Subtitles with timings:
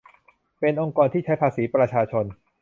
[0.59, 2.25] เป็นองค์กรที่ใช้ภาษีประชาชน